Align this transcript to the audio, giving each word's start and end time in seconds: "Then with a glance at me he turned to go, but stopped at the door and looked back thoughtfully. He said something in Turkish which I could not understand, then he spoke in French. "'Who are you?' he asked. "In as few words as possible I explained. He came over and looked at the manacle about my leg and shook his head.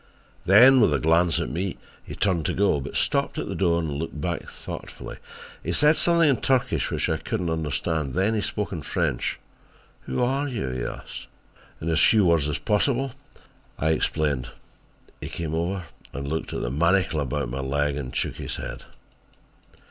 "Then 0.47 0.81
with 0.81 0.95
a 0.95 0.99
glance 0.99 1.39
at 1.39 1.51
me 1.51 1.77
he 2.03 2.15
turned 2.15 2.47
to 2.47 2.55
go, 2.55 2.81
but 2.81 2.95
stopped 2.95 3.37
at 3.37 3.47
the 3.47 3.53
door 3.53 3.77
and 3.79 3.93
looked 3.99 4.19
back 4.19 4.41
thoughtfully. 4.49 5.17
He 5.63 5.73
said 5.73 5.95
something 5.95 6.27
in 6.27 6.37
Turkish 6.37 6.89
which 6.89 7.07
I 7.07 7.17
could 7.17 7.39
not 7.39 7.53
understand, 7.53 8.15
then 8.15 8.33
he 8.33 8.41
spoke 8.41 8.71
in 8.71 8.81
French. 8.81 9.39
"'Who 10.07 10.23
are 10.23 10.47
you?' 10.47 10.69
he 10.71 10.83
asked. 10.83 11.27
"In 11.79 11.87
as 11.87 11.99
few 11.99 12.25
words 12.25 12.49
as 12.49 12.57
possible 12.57 13.11
I 13.77 13.91
explained. 13.91 14.49
He 15.21 15.29
came 15.29 15.53
over 15.53 15.83
and 16.13 16.27
looked 16.27 16.51
at 16.53 16.61
the 16.63 16.71
manacle 16.71 17.19
about 17.19 17.49
my 17.49 17.59
leg 17.59 17.95
and 17.95 18.15
shook 18.15 18.37
his 18.37 18.55
head. 18.55 18.85